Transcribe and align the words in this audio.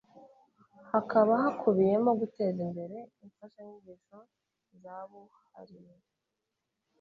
Hakaba 0.91 1.33
hakubiyemo 1.43 2.11
guteza 2.19 2.59
imbere 2.67 2.97
imfashanyigisho 3.23 4.17
zabuhariwe 4.81 5.95